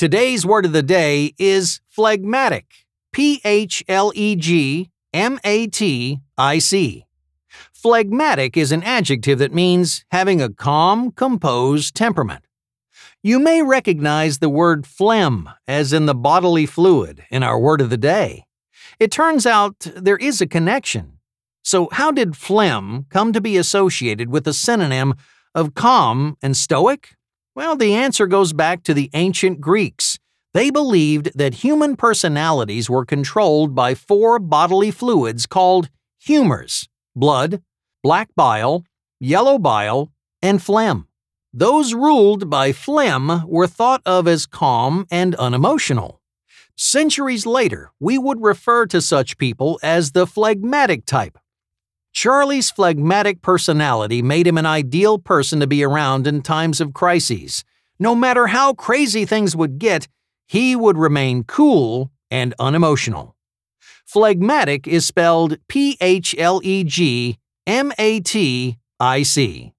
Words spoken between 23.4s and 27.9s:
be associated with the synonym of calm and stoic? Well,